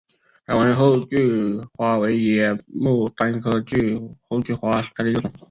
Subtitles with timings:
[0.47, 3.51] 台湾厚距花为野牡丹科
[4.27, 5.31] 厚距花属下的一个种。